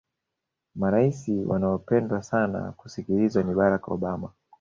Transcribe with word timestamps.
maraisi 0.75 1.43
wanaopendwa 1.45 2.23
sana 2.23 2.71
kusikilizwa 2.71 3.43
ni 3.43 3.53
barack 3.55 3.87
obama 3.87 4.31